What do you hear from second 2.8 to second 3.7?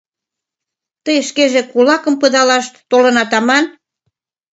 толынат аман!